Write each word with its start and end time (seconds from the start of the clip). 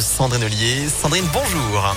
Sandrine 0.00 0.44
Ollier. 0.44 0.88
Sandrine, 0.88 1.26
bonjour. 1.32 1.94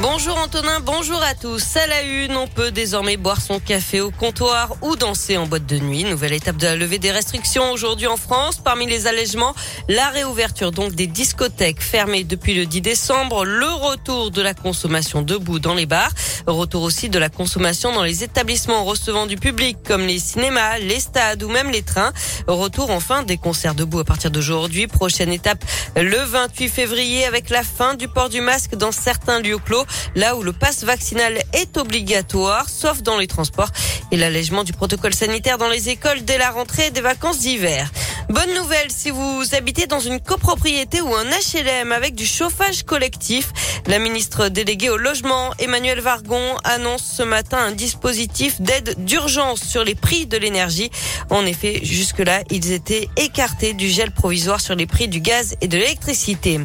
Bonjour 0.00 0.38
Antonin, 0.38 0.80
bonjour 0.80 1.22
à 1.22 1.34
tous. 1.34 1.76
À 1.76 1.86
la 1.86 2.00
une, 2.00 2.34
on 2.34 2.48
peut 2.48 2.70
désormais 2.70 3.18
boire 3.18 3.42
son 3.42 3.60
café 3.60 4.00
au 4.00 4.10
comptoir 4.10 4.74
ou 4.80 4.96
danser 4.96 5.36
en 5.36 5.46
boîte 5.46 5.66
de 5.66 5.78
nuit. 5.78 6.04
Nouvelle 6.04 6.32
étape 6.32 6.56
de 6.56 6.64
la 6.64 6.76
levée 6.76 6.98
des 6.98 7.10
restrictions 7.10 7.70
aujourd'hui 7.72 8.06
en 8.06 8.16
France. 8.16 8.58
Parmi 8.58 8.86
les 8.86 9.06
allègements, 9.06 9.54
la 9.90 10.08
réouverture 10.08 10.72
donc 10.72 10.94
des 10.94 11.06
discothèques 11.06 11.82
fermées 11.82 12.24
depuis 12.24 12.54
le 12.54 12.64
10 12.64 12.80
décembre, 12.80 13.44
le 13.44 13.68
retour 13.68 14.30
de 14.30 14.40
la 14.40 14.54
consommation 14.54 15.20
debout 15.20 15.58
dans 15.58 15.74
les 15.74 15.84
bars, 15.84 16.12
retour 16.46 16.84
aussi 16.84 17.10
de 17.10 17.18
la 17.18 17.28
consommation 17.28 17.92
dans 17.92 18.02
les 18.02 18.24
établissements 18.24 18.84
recevant 18.84 19.26
du 19.26 19.36
public 19.36 19.76
comme 19.86 20.06
les 20.06 20.18
cinémas, 20.18 20.78
les 20.78 21.00
stades 21.00 21.42
ou 21.42 21.50
même 21.50 21.70
les 21.70 21.82
trains. 21.82 22.14
Retour 22.46 22.90
enfin 22.90 23.24
des 23.24 23.36
concerts 23.36 23.74
debout 23.74 24.00
à 24.00 24.04
partir 24.04 24.30
d'aujourd'hui. 24.30 24.86
Prochaine 24.86 25.32
étape 25.32 25.62
le 25.96 26.16
28 26.16 26.70
février 26.70 27.26
avec 27.26 27.50
la 27.50 27.62
fin 27.62 27.94
du 27.94 28.08
port 28.08 28.30
du 28.30 28.40
masque 28.40 28.74
dans 28.74 28.92
certains 28.92 29.40
lieux 29.40 29.58
clos 29.58 29.81
là 30.14 30.36
où 30.36 30.42
le 30.42 30.52
passe 30.52 30.84
vaccinal 30.84 31.42
est 31.52 31.76
obligatoire, 31.76 32.68
sauf 32.68 33.02
dans 33.02 33.18
les 33.18 33.26
transports, 33.26 33.70
et 34.10 34.16
l'allègement 34.16 34.64
du 34.64 34.72
protocole 34.72 35.14
sanitaire 35.14 35.58
dans 35.58 35.68
les 35.68 35.88
écoles 35.88 36.24
dès 36.24 36.38
la 36.38 36.50
rentrée 36.50 36.90
des 36.90 37.00
vacances 37.00 37.38
d'hiver. 37.38 37.90
Bonne 38.28 38.54
nouvelle 38.54 38.90
si 38.90 39.10
vous 39.10 39.42
habitez 39.52 39.86
dans 39.86 40.00
une 40.00 40.20
copropriété 40.20 41.00
ou 41.00 41.14
un 41.14 41.24
HLM 41.24 41.92
avec 41.92 42.14
du 42.14 42.26
chauffage 42.26 42.84
collectif. 42.84 43.52
La 43.86 43.98
ministre 43.98 44.48
déléguée 44.48 44.90
au 44.90 44.96
logement, 44.96 45.52
Emmanuel 45.58 46.00
Vargon, 46.00 46.56
annonce 46.64 47.02
ce 47.02 47.22
matin 47.22 47.58
un 47.58 47.72
dispositif 47.72 48.60
d'aide 48.60 48.94
d'urgence 49.04 49.62
sur 49.62 49.84
les 49.84 49.94
prix 49.94 50.26
de 50.26 50.36
l'énergie. 50.36 50.90
En 51.30 51.44
effet, 51.44 51.80
jusque-là, 51.82 52.42
ils 52.50 52.72
étaient 52.72 53.08
écartés 53.16 53.74
du 53.74 53.88
gel 53.88 54.12
provisoire 54.12 54.60
sur 54.60 54.74
les 54.74 54.86
prix 54.86 55.08
du 55.08 55.20
gaz 55.20 55.56
et 55.60 55.68
de 55.68 55.76
l'électricité. 55.76 56.60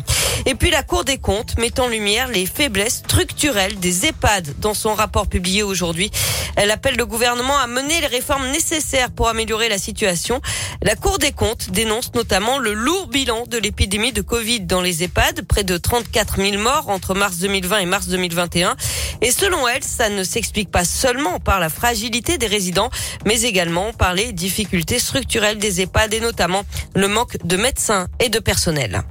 Et 0.50 0.56
puis 0.56 0.72
la 0.72 0.82
Cour 0.82 1.04
des 1.04 1.18
comptes 1.18 1.58
met 1.58 1.78
en 1.78 1.90
lumière 1.90 2.30
les 2.30 2.46
faiblesses 2.46 3.04
structurelles 3.06 3.78
des 3.80 4.06
EHPAD 4.06 4.56
dans 4.60 4.74
son 4.74 4.94
rapport 4.94 5.28
publié 5.28 5.62
aujourd'hui. 5.62 6.10
Elle 6.56 6.72
appelle 6.72 6.96
le 6.96 7.06
gouvernement 7.06 7.58
à 7.58 7.68
mener 7.68 8.00
les 8.00 8.08
réformes 8.08 8.48
nécessaires 8.52 9.12
pour 9.12 9.28
améliorer 9.28 9.68
la 9.68 9.78
situation. 9.78 10.42
La 10.82 10.96
Cour 10.96 11.20
des 11.20 11.34
comptes 11.34 11.72
dénonce 11.72 12.14
notamment 12.16 12.60
le 12.60 12.74
lourd 12.74 13.08
bilan 13.08 13.44
de 13.46 13.58
l'épidémie 13.58 14.14
de 14.14 14.22
Covid 14.22 14.62
dans 14.62 14.80
les 14.80 15.04
EHPAD, 15.04 15.42
près 15.42 15.66
de 15.66 15.76
34 15.76 16.38
000 16.38 16.64
morts 16.64 16.88
entre 16.88 17.14
mars 17.14 17.40
2020 17.40 17.80
et 17.80 17.86
mars 17.86 18.08
2021. 18.08 18.78
Et 19.20 19.32
selon 19.32 19.68
elle, 19.68 19.84
ça 19.84 20.08
ne 20.08 20.24
s'explique 20.24 20.72
pas 20.72 20.86
seulement 20.86 21.42
par 21.42 21.60
la 21.60 21.68
fragilité 21.68 22.38
des 22.38 22.48
résidents, 22.48 22.90
mais 23.26 23.42
également 23.42 23.92
par 23.92 24.14
les 24.14 24.32
difficultés 24.32 25.00
structurelles 25.00 25.58
des 25.58 25.82
EHPAD 25.82 26.14
et 26.14 26.22
notamment 26.22 26.64
le 26.96 27.10
manque 27.10 27.36
de 27.44 27.58
médecins 27.58 28.08
et 28.22 28.30
de 28.30 28.40
personnel. 28.40 29.04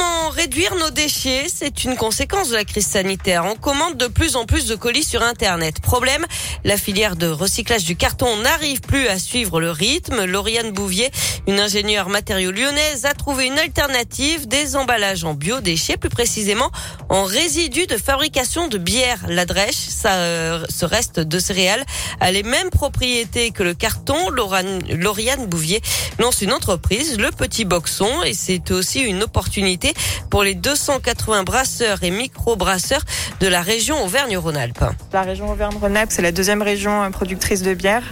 moment 0.00 0.19
Réduire 0.30 0.76
nos 0.76 0.90
déchets 0.90 1.46
C'est 1.52 1.84
une 1.84 1.96
conséquence 1.96 2.50
de 2.50 2.54
la 2.54 2.64
crise 2.64 2.86
sanitaire. 2.86 3.44
On 3.46 3.56
commande 3.56 3.96
de 3.96 4.06
plus 4.06 4.36
en 4.36 4.46
plus 4.46 4.66
de 4.66 4.76
colis 4.76 5.02
sur 5.02 5.22
Internet. 5.22 5.80
Problème, 5.80 6.24
la 6.64 6.76
filière 6.76 7.16
de 7.16 7.26
recyclage 7.26 7.84
du 7.84 7.96
carton 7.96 8.36
n'arrive 8.36 8.80
plus 8.80 9.08
à 9.08 9.18
suivre 9.18 9.60
le 9.60 9.72
rythme. 9.72 10.24
Lauriane 10.24 10.70
Bouvier, 10.70 11.10
une 11.48 11.58
ingénieure 11.58 12.08
matériaux 12.08 12.52
lyonnaise, 12.52 13.06
a 13.06 13.14
trouvé 13.14 13.46
une 13.46 13.58
alternative, 13.58 14.46
des 14.46 14.76
emballages 14.76 15.24
en 15.24 15.34
biodéchets, 15.34 15.96
plus 15.96 16.10
précisément 16.10 16.70
en 17.08 17.24
résidus 17.24 17.86
de 17.86 17.96
fabrication 17.96 18.68
de 18.68 18.78
bière. 18.78 19.18
La 19.28 19.46
drèche, 19.46 19.74
ça, 19.74 20.12
euh, 20.12 20.64
ce 20.68 20.84
reste 20.84 21.18
de 21.18 21.38
céréales, 21.40 21.84
a 22.20 22.30
les 22.30 22.44
mêmes 22.44 22.70
propriétés 22.70 23.50
que 23.50 23.64
le 23.64 23.74
carton. 23.74 24.30
Lauriane 24.30 25.46
Bouvier 25.46 25.82
lance 26.20 26.40
une 26.40 26.52
entreprise, 26.52 27.18
le 27.18 27.30
Petit 27.32 27.64
Boxon, 27.64 28.22
et 28.22 28.34
c'est 28.34 28.70
aussi 28.70 29.00
une 29.00 29.24
opportunité 29.24 29.92
pour 30.28 30.42
les 30.42 30.54
280 30.54 31.44
brasseurs 31.44 32.02
et 32.02 32.10
micro-brasseurs 32.10 33.02
de 33.40 33.48
la 33.48 33.62
région 33.62 34.04
Auvergne-Rhône-Alpes. 34.04 34.84
La 35.12 35.22
région 35.22 35.50
Auvergne-Rhône-Alpes, 35.50 36.10
c'est 36.12 36.22
la 36.22 36.32
deuxième 36.32 36.62
région 36.62 37.02
euh, 37.02 37.10
productrice 37.10 37.62
de 37.62 37.74
bière. 37.74 38.02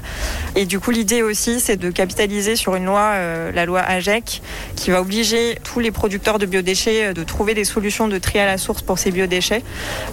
Et 0.57 0.65
du 0.65 0.81
coup, 0.81 0.91
l'idée 0.91 1.23
aussi, 1.23 1.61
c'est 1.61 1.77
de 1.77 1.91
capitaliser 1.91 2.57
sur 2.57 2.75
une 2.75 2.87
loi, 2.87 3.13
euh, 3.15 3.53
la 3.53 3.67
loi 3.67 3.81
AGEC, 3.81 4.43
qui 4.77 4.91
va 4.91 5.01
obliger 5.01 5.59
tous 5.63 5.81
les 5.81 5.91
producteurs 5.91 6.39
de 6.39 6.47
biodéchets 6.47 7.07
euh, 7.07 7.13
de 7.13 7.23
trouver 7.25 7.55
des 7.55 7.65
solutions 7.65 8.09
de 8.09 8.19
tri 8.19 8.39
à 8.39 8.47
la 8.47 8.59
source 8.59 8.83
pour 8.83 8.99
ces 8.99 9.11
biodéchets. 9.11 9.63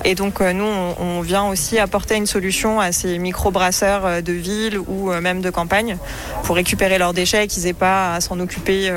Et 0.04 0.16
donc, 0.16 0.42
nous, 0.42 0.66
on, 0.66 1.22
vient 1.22 1.46
aussi 1.46 1.80
apporter 1.80 2.16
une 2.16 2.28
solution 2.28 2.80
à 2.80 2.92
ces 2.92 3.18
micro-brasseurs 3.18 4.22
de 4.22 4.34
ville 4.34 4.78
ou 4.78 5.12
même 5.12 5.42
de 5.42 5.50
campagne 5.50 5.98
pour 6.44 6.56
récupérer 6.56 6.98
leurs 6.98 7.14
déchets 7.14 7.46
et 7.46 7.48
qu'ils 7.48 7.64
n'aient 7.64 7.74
pas 7.74 8.14
à 8.14 8.22
s'en 8.22 8.40
occuper 8.40 8.92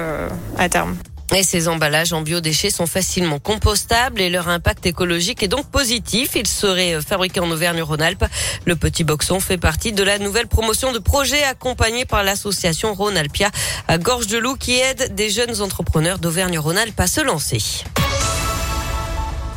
à 0.58 0.68
terme. 0.68 0.96
Et 1.34 1.42
ces 1.42 1.68
emballages 1.68 2.14
en 2.14 2.22
biodéchets 2.22 2.70
sont 2.70 2.86
facilement 2.86 3.38
compostables 3.38 4.20
et 4.20 4.30
leur 4.30 4.48
impact 4.48 4.86
écologique 4.86 5.42
est 5.42 5.48
donc 5.48 5.66
positif. 5.70 6.30
Ils 6.36 6.46
seraient 6.46 6.94
euh, 6.94 7.02
fabriqués 7.02 7.40
en 7.40 7.50
Auvergne-Rhône-Alpes. 7.50 8.24
Le 8.64 8.76
petit 8.76 9.04
boxon 9.04 9.38
fait 9.38 9.58
partie 9.58 9.92
de 9.92 10.02
la 10.02 10.18
nouvelle 10.18 10.48
promotion 10.48 10.90
de 10.92 10.98
projets 10.98 11.44
accompagnés 11.44 12.06
par 12.06 12.22
l'association 12.22 12.94
Rhône-Alpia 12.94 13.50
à 13.88 13.98
Gorge 13.98 14.26
de 14.26 14.38
Loup 14.38 14.56
qui 14.56 14.78
aide 14.78 15.14
des 15.14 15.28
jeunes 15.28 15.60
entrepreneurs 15.60 16.18
d'Auvergne-Rhône-Alpes 16.18 16.98
à 16.98 17.06
se 17.06 17.20
lancer. 17.20 17.84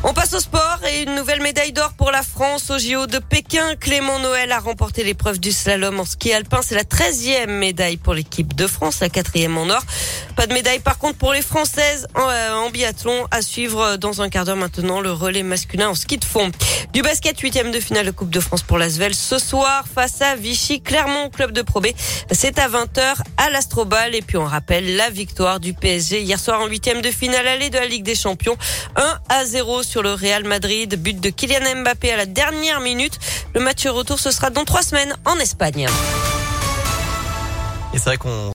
On 0.04 0.12
passe 0.12 0.34
au 0.34 0.40
sport 0.40 0.71
et 0.92 1.02
une 1.02 1.14
nouvelle 1.14 1.42
médaille 1.42 1.72
d'or 1.72 1.92
pour 1.94 2.10
la 2.10 2.22
France 2.22 2.70
au 2.70 2.78
JO 2.78 3.06
de 3.06 3.18
Pékin. 3.18 3.76
Clément 3.76 4.18
Noël 4.18 4.52
a 4.52 4.58
remporté 4.58 5.04
l'épreuve 5.04 5.38
du 5.38 5.52
slalom 5.52 6.00
en 6.00 6.04
ski 6.04 6.32
alpin. 6.32 6.60
C'est 6.62 6.74
la 6.74 6.84
13e 6.84 7.46
médaille 7.46 7.96
pour 7.96 8.14
l'équipe 8.14 8.54
de 8.54 8.66
France, 8.66 9.00
la 9.00 9.08
quatrième 9.08 9.56
en 9.56 9.68
or. 9.68 9.82
Pas 10.36 10.46
de 10.46 10.52
médaille 10.52 10.80
par 10.80 10.98
contre 10.98 11.18
pour 11.18 11.32
les 11.32 11.42
Françaises 11.42 12.06
en, 12.14 12.28
euh, 12.28 12.70
biathlon. 12.70 13.26
À 13.30 13.42
suivre 13.42 13.96
dans 13.96 14.22
un 14.22 14.28
quart 14.28 14.44
d'heure 14.44 14.56
maintenant 14.56 15.00
le 15.00 15.12
relais 15.12 15.42
masculin 15.42 15.90
en 15.90 15.94
ski 15.94 16.18
de 16.18 16.24
fond. 16.24 16.50
Du 16.92 17.02
basket, 17.02 17.38
huitième 17.40 17.70
de 17.70 17.80
finale 17.80 18.06
de 18.06 18.10
Coupe 18.10 18.30
de 18.30 18.40
France 18.40 18.62
pour 18.62 18.78
l'Asvel. 18.78 19.14
Ce 19.14 19.38
soir, 19.38 19.84
face 19.92 20.20
à 20.20 20.36
Vichy, 20.36 20.80
Clermont, 20.80 21.30
club 21.30 21.52
de 21.52 21.62
Pro 21.62 21.80
B. 21.80 21.88
C'est 22.30 22.58
à 22.58 22.68
20h 22.68 23.16
à 23.38 23.50
l'Astrobal. 23.50 24.14
Et 24.14 24.22
puis 24.22 24.36
on 24.36 24.44
rappelle 24.44 24.96
la 24.96 25.10
victoire 25.10 25.60
du 25.60 25.74
PSG 25.74 26.20
hier 26.20 26.38
soir 26.38 26.60
en 26.60 26.66
huitième 26.66 27.02
de 27.02 27.10
finale 27.10 27.46
allée 27.46 27.70
de 27.70 27.76
la 27.76 27.86
Ligue 27.86 28.04
des 28.04 28.14
Champions. 28.14 28.56
1 28.96 29.18
à 29.28 29.44
0 29.44 29.82
sur 29.82 30.02
le 30.02 30.12
Real 30.12 30.44
Madrid. 30.82 31.02
But 31.02 31.20
de 31.20 31.30
Kylian 31.30 31.82
Mbappé 31.82 32.12
à 32.12 32.16
la 32.16 32.26
dernière 32.26 32.80
minute. 32.80 33.18
Le 33.54 33.60
match 33.60 33.86
retour, 33.86 34.18
ce 34.18 34.30
sera 34.30 34.50
dans 34.50 34.64
trois 34.64 34.82
semaines 34.82 35.14
en 35.24 35.38
Espagne. 35.38 35.86
Et 37.94 37.98
c'est 37.98 38.04
vrai 38.04 38.16
qu'on 38.16 38.50